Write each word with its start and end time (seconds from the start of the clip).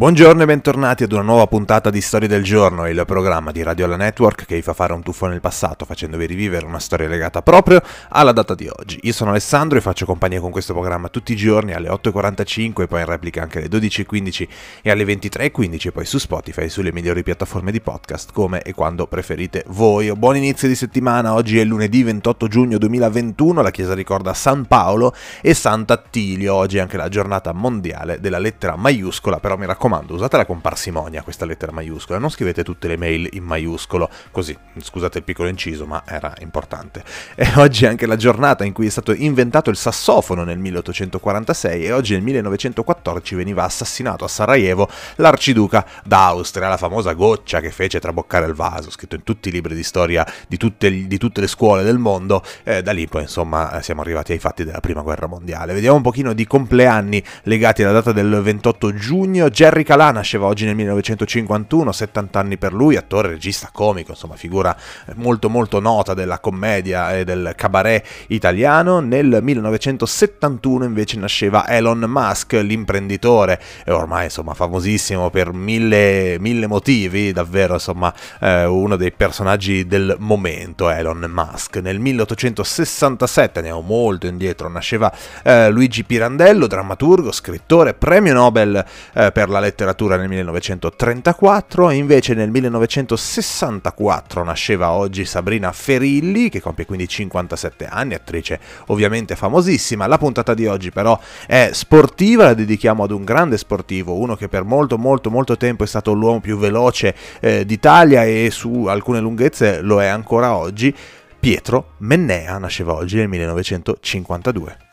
Buongiorno 0.00 0.40
e 0.40 0.46
bentornati 0.46 1.02
ad 1.02 1.12
una 1.12 1.20
nuova 1.20 1.46
puntata 1.46 1.90
di 1.90 2.00
Storie 2.00 2.26
del 2.26 2.42
Giorno, 2.42 2.88
il 2.88 3.02
programma 3.06 3.52
di 3.52 3.62
Radio 3.62 3.86
La 3.86 3.96
Network 3.96 4.46
che 4.46 4.54
vi 4.54 4.62
fa 4.62 4.72
fare 4.72 4.94
un 4.94 5.02
tuffo 5.02 5.26
nel 5.26 5.42
passato 5.42 5.84
facendovi 5.84 6.24
rivivere 6.24 6.64
una 6.64 6.78
storia 6.78 7.06
legata 7.06 7.42
proprio 7.42 7.82
alla 8.08 8.32
data 8.32 8.54
di 8.54 8.66
oggi. 8.66 8.98
Io 9.02 9.12
sono 9.12 9.28
Alessandro 9.28 9.76
e 9.76 9.82
faccio 9.82 10.06
compagnia 10.06 10.40
con 10.40 10.52
questo 10.52 10.72
programma 10.72 11.10
tutti 11.10 11.32
i 11.32 11.36
giorni 11.36 11.74
alle 11.74 11.90
8.45 11.90 12.80
e 12.80 12.86
poi 12.86 13.00
in 13.00 13.06
replica 13.06 13.42
anche 13.42 13.58
alle 13.58 13.68
12.15 13.68 14.48
e 14.80 14.90
alle 14.90 15.04
23.15 15.04 15.88
e 15.88 15.92
poi 15.92 16.06
su 16.06 16.16
Spotify 16.16 16.62
e 16.62 16.68
sulle 16.70 16.94
migliori 16.94 17.22
piattaforme 17.22 17.70
di 17.70 17.82
podcast 17.82 18.32
come 18.32 18.62
e 18.62 18.72
quando 18.72 19.06
preferite 19.06 19.64
voi. 19.66 20.10
Buon 20.16 20.36
inizio 20.36 20.66
di 20.66 20.76
settimana, 20.76 21.34
oggi 21.34 21.58
è 21.58 21.64
lunedì 21.64 22.04
28 22.04 22.48
giugno 22.48 22.78
2021, 22.78 23.60
la 23.60 23.70
chiesa 23.70 23.92
ricorda 23.92 24.32
San 24.32 24.64
Paolo 24.64 25.14
e 25.42 25.52
Sant'Attilio, 25.52 26.54
oggi 26.54 26.78
è 26.78 26.80
anche 26.80 26.96
la 26.96 27.10
giornata 27.10 27.52
mondiale 27.52 28.18
della 28.18 28.38
lettera 28.38 28.76
maiuscola, 28.76 29.40
però 29.40 29.58
mi 29.58 29.66
raccomando 29.66 29.88
raccomando, 29.90 30.14
usatela 30.14 30.46
con 30.46 30.60
parsimonia 30.60 31.22
questa 31.22 31.44
lettera 31.44 31.72
maiuscola, 31.72 32.18
non 32.18 32.30
scrivete 32.30 32.62
tutte 32.62 32.86
le 32.86 32.96
mail 32.96 33.28
in 33.32 33.42
maiuscolo, 33.42 34.08
così, 34.30 34.56
scusate 34.80 35.18
il 35.18 35.24
piccolo 35.24 35.48
inciso, 35.48 35.86
ma 35.86 36.02
era 36.06 36.32
importante. 36.40 37.02
E 37.34 37.50
oggi 37.56 37.84
è 37.84 37.88
anche 37.88 38.06
la 38.06 38.16
giornata 38.16 38.64
in 38.64 38.72
cui 38.72 38.86
è 38.86 38.90
stato 38.90 39.12
inventato 39.12 39.70
il 39.70 39.76
sassofono 39.76 40.44
nel 40.44 40.58
1846 40.58 41.86
e 41.86 41.92
oggi 41.92 42.12
nel 42.12 42.22
1914 42.22 43.34
veniva 43.34 43.64
assassinato 43.64 44.24
a 44.24 44.28
Sarajevo 44.28 44.88
l'arciduca 45.16 45.86
d'Austria, 46.04 46.68
la 46.68 46.76
famosa 46.76 47.12
goccia 47.14 47.60
che 47.60 47.70
fece 47.70 47.98
traboccare 47.98 48.46
il 48.46 48.54
vaso, 48.54 48.90
scritto 48.90 49.16
in 49.16 49.24
tutti 49.24 49.48
i 49.48 49.52
libri 49.52 49.74
di 49.74 49.82
storia 49.82 50.26
di 50.46 50.56
tutte, 50.56 50.90
di 51.06 51.18
tutte 51.18 51.40
le 51.40 51.46
scuole 51.46 51.82
del 51.82 51.98
mondo, 51.98 52.42
eh, 52.62 52.82
da 52.82 52.92
lì 52.92 53.06
poi 53.06 53.22
insomma 53.22 53.80
siamo 53.82 54.02
arrivati 54.02 54.32
ai 54.32 54.38
fatti 54.38 54.64
della 54.64 54.80
prima 54.80 55.00
guerra 55.02 55.26
mondiale. 55.26 55.72
Vediamo 55.72 55.96
un 55.96 56.02
pochino 56.02 56.32
di 56.32 56.46
compleanni 56.46 57.22
legati 57.44 57.82
alla 57.82 57.92
data 57.92 58.12
del 58.12 58.40
28 58.42 58.94
giugno, 58.94 59.48
Jerry 59.50 59.79
Henry 59.80 59.84
Calà 59.84 60.10
nasceva 60.10 60.46
oggi 60.46 60.64
nel 60.64 60.74
1951, 60.74 61.92
70 61.92 62.38
anni 62.38 62.58
per 62.58 62.72
lui, 62.72 62.96
attore, 62.96 63.28
regista, 63.28 63.70
comico, 63.72 64.10
insomma 64.12 64.36
figura 64.36 64.76
molto 65.14 65.48
molto 65.48 65.80
nota 65.80 66.12
della 66.14 66.38
commedia 66.38 67.16
e 67.16 67.24
del 67.24 67.54
cabaret 67.56 68.04
italiano. 68.28 69.00
Nel 69.00 69.38
1971 69.40 70.84
invece 70.84 71.18
nasceva 71.18 71.68
Elon 71.68 72.04
Musk, 72.06 72.52
l'imprenditore, 72.52 73.60
e 73.84 73.92
ormai 73.92 74.24
insomma 74.24 74.54
famosissimo 74.54 75.30
per 75.30 75.52
mille, 75.52 76.36
mille 76.38 76.66
motivi, 76.66 77.32
davvero 77.32 77.74
insomma 77.74 78.12
eh, 78.40 78.64
uno 78.66 78.96
dei 78.96 79.12
personaggi 79.12 79.86
del 79.86 80.16
momento, 80.18 80.90
Elon 80.90 81.26
Musk. 81.32 81.76
Nel 81.76 81.98
1867, 81.98 83.58
andiamo 83.60 83.80
molto 83.80 84.26
indietro, 84.26 84.68
nasceva 84.68 85.12
eh, 85.42 85.70
Luigi 85.70 86.04
Pirandello, 86.04 86.66
drammaturgo, 86.66 87.32
scrittore, 87.32 87.94
premio 87.94 88.34
Nobel 88.34 88.84
eh, 89.14 89.32
per 89.32 89.48
la 89.48 89.58
letteratura 89.58 89.68
letteratura 89.70 90.16
nel 90.16 90.28
1934 90.28 91.90
e 91.90 91.94
invece 91.94 92.34
nel 92.34 92.50
1964 92.50 94.44
nasceva 94.44 94.90
oggi 94.90 95.24
Sabrina 95.24 95.72
Ferilli 95.72 96.48
che 96.48 96.60
compie 96.60 96.84
quindi 96.84 97.08
57 97.08 97.86
anni, 97.86 98.14
attrice 98.14 98.60
ovviamente 98.86 99.36
famosissima. 99.36 100.06
La 100.06 100.18
puntata 100.18 100.52
di 100.54 100.66
oggi 100.66 100.90
però 100.90 101.18
è 101.46 101.70
sportiva, 101.72 102.44
la 102.44 102.54
dedichiamo 102.54 103.04
ad 103.04 103.12
un 103.12 103.24
grande 103.24 103.56
sportivo, 103.56 104.18
uno 104.18 104.34
che 104.36 104.48
per 104.48 104.64
molto 104.64 104.98
molto 104.98 105.30
molto 105.30 105.56
tempo 105.56 105.84
è 105.84 105.86
stato 105.86 106.12
l'uomo 106.12 106.40
più 106.40 106.58
veloce 106.58 107.14
eh, 107.40 107.64
d'Italia 107.64 108.24
e 108.24 108.50
su 108.50 108.86
alcune 108.86 109.20
lunghezze 109.20 109.80
lo 109.80 110.02
è 110.02 110.06
ancora 110.06 110.56
oggi. 110.56 110.94
Pietro 111.38 111.92
Mennea 111.98 112.58
nasceva 112.58 112.92
oggi 112.92 113.16
nel 113.16 113.28
1952. 113.28 114.88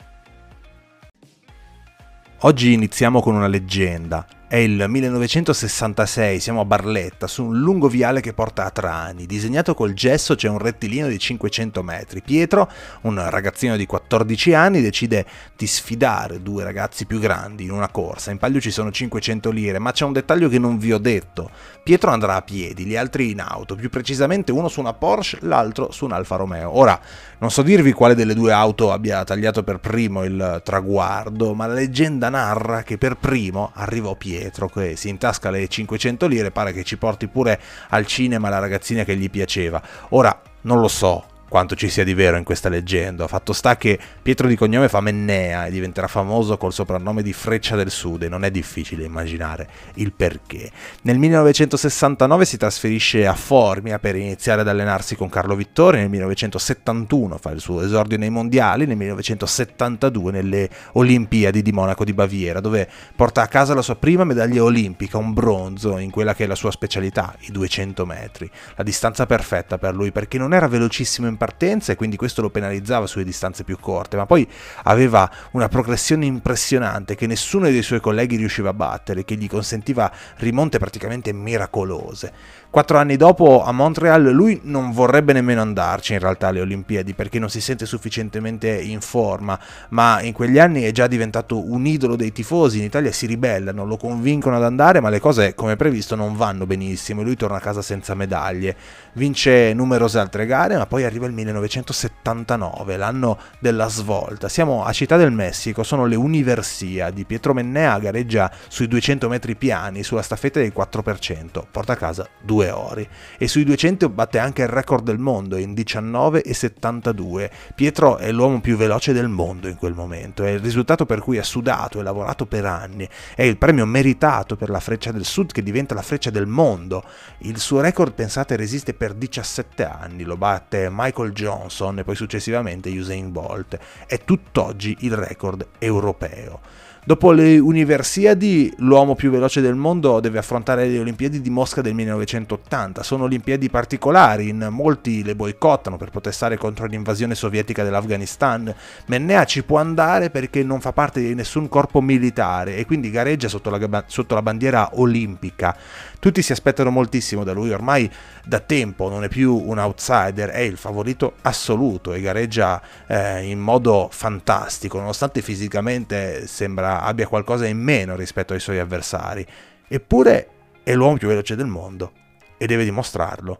Oggi 2.42 2.72
iniziamo 2.72 3.20
con 3.20 3.34
una 3.34 3.48
leggenda, 3.48 4.24
è 4.50 4.56
il 4.56 4.86
1966, 4.88 6.40
siamo 6.40 6.62
a 6.62 6.66
Barletta, 6.66 7.28
su 7.28 7.44
un 7.44 7.60
lungo 7.60 7.90
viale 7.90 8.22
che 8.22 8.32
porta 8.32 8.64
a 8.64 8.70
Trani. 8.70 9.26
Disegnato 9.26 9.74
col 9.74 9.92
gesso 9.92 10.36
c'è 10.36 10.48
un 10.48 10.58
rettilineo 10.58 11.10
di 11.10 11.20
500 11.20 11.84
metri. 11.84 12.22
Pietro, 12.22 12.72
un 13.02 13.22
ragazzino 13.30 13.76
di 13.76 13.86
14 13.86 14.54
anni, 14.54 14.82
decide 14.82 15.26
di 15.58 15.68
sfidare 15.68 16.42
due 16.42 16.64
ragazzi 16.64 17.06
più 17.06 17.20
grandi 17.20 17.66
in 17.66 17.72
una 17.72 17.90
corsa. 17.90 18.32
In 18.32 18.38
palio 18.38 18.62
ci 18.62 18.72
sono 18.72 18.90
500 18.90 19.52
lire, 19.52 19.80
ma 19.80 19.92
c'è 19.92 20.06
un 20.06 20.14
dettaglio 20.14 20.48
che 20.48 20.60
non 20.60 20.78
vi 20.78 20.94
ho 20.94 20.98
detto. 20.98 21.52
Pietro 21.84 22.12
andrà 22.12 22.36
a 22.36 22.42
piedi, 22.42 22.86
gli 22.86 22.96
altri 22.96 23.32
in 23.32 23.42
auto, 23.42 23.76
più 23.76 23.90
precisamente 23.90 24.54
uno 24.54 24.70
su 24.70 24.80
una 24.80 24.94
Porsche, 24.94 25.40
l'altro 25.42 25.92
su 25.92 26.06
un 26.06 26.14
Alfa 26.14 26.38
Romeo. 26.38 26.78
Ora, 26.78 26.98
non 27.40 27.52
so 27.52 27.64
dirvi 27.64 27.92
quale 27.92 28.16
delle 28.16 28.34
due 28.34 28.54
auto 28.54 28.94
abbia 28.94 29.26
tagliato 29.26 29.62
per 29.64 29.80
primo 29.80 30.24
il 30.24 30.62
traguardo, 30.64 31.54
ma 31.54 31.68
la 31.68 31.74
leggenda 31.74 32.30
narra 32.30 32.84
che 32.84 32.98
per 32.98 33.18
primo 33.18 33.72
arrivò 33.74 34.16
Pietro 34.16 34.37
Pietro 34.38 34.68
che 34.68 34.96
si 34.96 35.10
intasca 35.10 35.50
le 35.50 35.68
500 35.68 36.28
lire, 36.28 36.52
pare 36.52 36.72
che 36.72 36.84
ci 36.84 36.98
porti 36.98 37.28
pure 37.28 37.60
al 37.90 38.06
cinema 38.06 38.50
la 38.50 38.60
ragazzina 38.60 39.04
che 39.04 39.16
gli 39.16 39.32
piaceva. 39.32 39.82
Ora, 40.10 40.40
non 40.62 40.80
lo 40.80 40.88
so, 40.88 41.26
quanto 41.48 41.76
ci 41.76 41.90
sia 41.90 42.04
di 42.04 42.14
vero 42.14 42.38
in 42.38 42.44
questa 42.44 42.70
leggenda. 42.70 43.28
Fatto 43.28 43.54
sta 43.54 43.78
che 43.78 43.98
Pietro 44.22 44.48
di 44.48 44.56
cognome 44.56 44.90
fa 44.90 45.02
Mennea 45.02 45.66
e 45.66 45.72
diventerà 45.72 46.08
famoso 46.08 46.58
col 46.58 46.74
soprannome 46.74 47.24
di 47.24 47.34
Freccia 47.34 47.76
del 47.76 47.90
Sud 47.90 48.24
e 48.24 48.30
non 48.30 48.44
è 48.44 48.52
difficile 48.52 49.06
immaginare 49.06 49.68
il 49.96 50.12
perché. 50.12 50.70
Nel 51.04 51.18
1969 51.18 52.46
si 52.46 52.58
trasferisce 52.58 53.26
a 53.26 53.34
Formia 53.34 54.00
per 54.00 54.16
iniziare 54.16 54.62
ad 54.62 54.68
allenarsi 54.68 55.16
con 55.16 55.30
Carlo 55.30 55.56
Vittori, 55.56 55.98
nel 55.98 56.10
1971 56.10 57.38
fa 57.38 57.52
il 57.52 57.62
suo 57.62 57.82
esordio 57.82 58.18
nei 58.18 58.30
mondiali, 58.30 58.86
nel 58.86 58.98
1972 58.98 60.32
nelle 60.32 60.70
Olimpiadi 60.94 61.62
di 61.62 61.72
Monaco 61.72 62.04
di 62.04 62.14
Baviera, 62.14 62.60
dove 62.60 62.90
porta 63.16 63.42
a 63.42 63.48
casa 63.48 63.74
la 63.74 63.82
sua 63.82 63.96
prima 63.96 64.24
medaglia 64.24 64.64
olimpica, 64.64 65.18
un 65.18 65.34
bronzo 65.34 65.98
in 65.98 66.12
quella 66.12 66.34
che 66.34 66.44
è 66.44 66.48
la 66.48 66.56
sua 66.56 66.72
specialità, 66.72 67.36
i 67.42 67.52
200 67.52 68.06
metri. 68.06 68.50
La 68.76 68.84
distanza 68.84 69.26
perfetta 69.26 69.78
per 69.78 69.96
lui 69.96 70.12
perché 70.12 70.38
non 70.38 70.54
era 70.54 70.68
velocissimo 70.68 71.28
in 71.28 71.37
partenza 71.38 71.92
e 71.92 71.96
quindi 71.96 72.18
questo 72.18 72.42
lo 72.42 72.50
penalizzava 72.50 73.08
sulle 73.08 73.24
distanze 73.24 73.64
più 73.64 73.78
corte, 73.80 74.18
ma 74.18 74.26
poi 74.26 74.48
aveva 74.84 75.30
una 75.52 75.70
progressione 75.70 76.26
impressionante 76.26 77.16
che 77.16 77.28
nessuno 77.28 77.70
dei 77.70 77.84
suoi 77.84 78.02
colleghi 78.02 78.36
riusciva 78.36 78.70
a 78.70 78.74
battere, 78.74 79.24
che 79.24 79.36
gli 79.36 79.48
consentiva 79.48 80.12
rimonte 80.38 80.80
praticamente 80.80 81.32
miracolose. 81.32 82.34
Quattro 82.70 82.98
anni 82.98 83.16
dopo 83.16 83.64
a 83.64 83.72
Montreal 83.72 84.24
lui 84.24 84.60
non 84.64 84.92
vorrebbe 84.92 85.32
nemmeno 85.34 85.62
andarci 85.62 86.14
in 86.14 86.20
realtà 86.20 86.48
alle 86.48 86.62
Olimpiadi 86.62 87.14
perché 87.14 87.40
non 87.40 87.50
si 87.50 87.62
sente 87.62 87.86
sufficientemente 87.86 88.70
in 88.70 89.00
forma, 89.00 89.58
ma 89.90 90.22
in 90.22 90.34
quegli 90.34 90.60
anni 90.60 90.82
è 90.82 90.92
già 90.92 91.08
diventato 91.08 91.72
un 91.72 91.86
idolo 91.86 92.16
dei 92.16 92.32
tifosi, 92.32 92.80
in 92.80 92.84
Italia 92.84 93.12
si 93.12 93.26
ribellano, 93.26 93.86
lo 93.86 93.98
convincono 93.98 94.58
ad 94.58 94.64
andare, 94.64 95.00
ma 95.00 95.10
le 95.10 95.20
cose 95.20 95.56
come 95.56 95.76
previsto 95.76 96.16
non 96.16 96.36
vanno 96.36 96.66
benissimo 96.66 97.22
e 97.22 97.24
lui 97.24 97.36
torna 97.36 97.58
a 97.58 97.62
casa 97.62 97.82
senza 97.82 98.16
medaglie. 98.16 98.76
Vince 99.14 99.74
numerose 99.74 100.20
altre 100.20 100.46
gare, 100.46 100.78
ma 100.78 100.86
poi 100.86 101.04
arriva 101.04 101.27
il 101.28 101.34
1979, 101.34 102.98
l'anno 102.98 103.38
della 103.60 103.88
svolta. 103.88 104.50
Siamo 104.50 104.84
a 104.84 104.92
Città 104.92 105.18
del 105.18 105.32
Messico, 105.32 105.84
sono 105.84 106.06
le 106.06 106.16
Universiadi. 106.16 107.26
Pietro 107.26 107.54
Mennea 107.54 108.00
gareggia 108.00 108.52
sui 108.68 108.88
200 108.88 109.30
metri 109.30 109.56
piani, 109.56 110.04
sulla 110.04 110.22
staffetta 110.22 110.60
del 110.60 110.74
4%, 110.76 111.64
porta 111.70 111.94
a 111.94 111.96
casa 111.96 112.28
due 112.42 112.72
ori. 112.72 113.08
E 113.38 113.48
sui 113.48 113.64
200 113.64 114.10
batte 114.10 114.40
anche 114.40 114.64
il 114.64 114.70
record 114.70 115.04
del 115.04 115.20
mondo 115.20 115.58
in 115.58 115.74
19,72. 115.74 117.50
Pietro 117.76 118.18
è 118.18 118.32
l'uomo 118.32 118.62
più 118.62 118.78
veloce 118.78 119.14
del 119.14 119.28
mondo 119.28 119.68
in 119.68 119.76
quel 119.76 119.94
momento, 119.94 120.44
è 120.44 120.50
il 120.50 120.60
risultato 120.60 121.06
per 121.06 121.20
cui 121.20 121.38
ha 121.38 121.44
sudato 121.44 122.00
e 122.00 122.04
lavorato 122.04 122.46
per 122.46 122.66
anni. 122.66 123.08
È 123.36 123.44
il 123.44 123.58
premio 123.58 123.86
meritato 123.86 124.56
per 124.56 124.70
la 124.70 124.80
freccia 124.80 125.12
del 125.12 125.26
sud 125.26 125.52
che 125.52 125.64
diventa 125.64 125.94
la 125.94 126.02
freccia 126.02 126.30
del 126.30 126.48
mondo. 126.48 127.04
Il 127.40 127.60
suo 127.60 127.82
record, 127.82 128.14
pensate, 128.14 128.56
resiste 128.56 128.94
per 128.94 129.14
17 129.14 129.86
anni, 129.86 130.24
lo 130.24 130.38
batte 130.38 130.88
Michael 130.92 131.17
Michael 131.18 131.32
Johnson 131.32 132.00
e 132.00 132.04
poi 132.04 132.16
successivamente 132.16 132.90
Usain 132.90 133.32
Bolt. 133.32 133.78
È 134.06 134.24
tutt'oggi 134.24 134.98
il 135.02 135.16
record 135.16 135.66
europeo. 135.80 136.60
Dopo 137.08 137.32
le 137.32 137.58
Universiadi, 137.58 138.70
l'uomo 138.80 139.16
più 139.16 139.32
veloce 139.32 139.62
del 139.62 139.76
mondo 139.76 140.20
deve 140.20 140.40
affrontare 140.40 140.90
le 140.90 141.00
Olimpiadi 141.00 141.40
di 141.40 141.50
Mosca 141.50 141.80
del 141.80 141.94
1980. 141.94 143.02
Sono 143.02 143.24
Olimpiadi 143.24 143.70
particolari, 143.70 144.50
in 144.50 144.68
molti 144.72 145.24
le 145.24 145.34
boicottano 145.34 145.96
per 145.96 146.10
protestare 146.10 146.58
contro 146.58 146.86
l'invasione 146.86 147.34
sovietica 147.34 147.86
dell'Afghanistan. 147.86 148.76
Mennea 149.06 149.46
ci 149.46 149.64
può 149.64 149.80
andare 149.80 150.30
perché 150.32 150.64
non 150.64 150.82
fa 150.82 150.92
parte 150.92 151.22
di 151.22 151.34
nessun 151.34 151.70
corpo 151.70 152.02
militare 152.02 152.76
e 152.76 152.86
quindi 152.86 153.10
gareggia 153.10 153.48
sotto 153.48 153.70
la, 153.70 154.04
sotto 154.08 154.36
la 154.36 154.42
bandiera 154.42 154.90
olimpica. 154.96 155.78
Tutti 156.20 156.42
si 156.42 156.52
aspettano 156.52 156.90
moltissimo 156.90 157.46
da 157.46 157.54
lui, 157.54 157.72
ormai 157.72 158.12
da 158.44 158.60
tempo 158.60 159.08
non 159.08 159.24
è 159.24 159.30
più 159.30 159.56
un 159.56 159.78
outsider, 159.78 160.50
è 160.50 160.60
il 160.60 160.76
favorito 160.76 161.36
assoluto 161.44 162.12
e 162.12 162.20
gareggia 162.20 162.82
eh, 163.08 163.44
in 163.44 163.60
modo 163.60 164.10
fantastico, 164.12 164.98
nonostante 164.98 165.42
fisicamente 165.42 166.48
sembra 166.48 166.97
abbia 167.04 167.28
qualcosa 167.28 167.66
in 167.66 167.78
meno 167.78 168.16
rispetto 168.16 168.54
ai 168.54 168.60
suoi 168.60 168.80
avversari, 168.80 169.46
eppure 169.88 170.50
è 170.84 170.94
l'uomo 170.94 171.18
più 171.18 171.28
veloce 171.28 171.56
del 171.56 171.68
mondo 171.68 172.12
e 172.58 172.66
deve 172.66 172.84
dimostrarlo. 172.84 173.60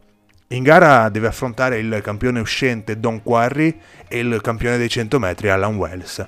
In 0.50 0.64
gara 0.64 1.10
deve 1.10 1.28
affrontare 1.28 1.78
il 1.80 2.00
campione 2.02 2.40
uscente 2.40 3.00
Don 3.00 3.22
Quarry 3.22 3.78
e 4.08 4.20
il 4.20 4.40
campione 4.42 4.78
dei 4.78 4.90
100 4.90 5.20
metri 5.20 5.50
Alan 5.50 5.76
Wells. 5.76 6.26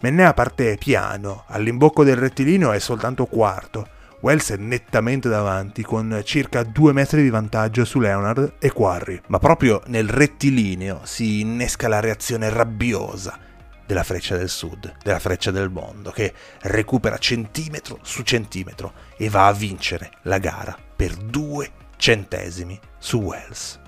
Mennea 0.00 0.34
parte 0.34 0.76
piano, 0.78 1.44
all'imbocco 1.46 2.04
del 2.04 2.16
rettilineo 2.16 2.72
è 2.72 2.78
soltanto 2.78 3.24
quarto, 3.26 3.88
Wells 4.22 4.52
è 4.52 4.56
nettamente 4.56 5.28
davanti 5.28 5.82
con 5.82 6.20
circa 6.24 6.62
due 6.62 6.92
metri 6.92 7.22
di 7.22 7.30
vantaggio 7.30 7.84
su 7.84 7.98
Leonard 7.98 8.54
e 8.60 8.70
Quarry, 8.70 9.20
ma 9.26 9.38
proprio 9.38 9.82
nel 9.86 10.08
rettilineo 10.08 11.00
si 11.02 11.40
innesca 11.40 11.88
la 11.88 11.98
reazione 11.98 12.48
rabbiosa 12.48 13.36
della 13.92 14.04
freccia 14.04 14.38
del 14.38 14.48
sud, 14.48 14.96
della 15.02 15.18
freccia 15.18 15.50
del 15.50 15.68
mondo, 15.68 16.10
che 16.10 16.32
recupera 16.62 17.18
centimetro 17.18 17.98
su 18.02 18.22
centimetro 18.22 18.94
e 19.18 19.28
va 19.28 19.48
a 19.48 19.52
vincere 19.52 20.12
la 20.22 20.38
gara 20.38 20.74
per 20.96 21.14
due 21.14 21.70
centesimi 21.96 22.80
su 22.98 23.18
Wells. 23.18 23.81